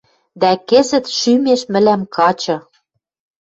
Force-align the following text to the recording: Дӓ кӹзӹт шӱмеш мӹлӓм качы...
Дӓ 0.41 0.51
кӹзӹт 0.69 1.05
шӱмеш 1.17 1.61
мӹлӓм 1.71 2.01
качы... 2.15 2.57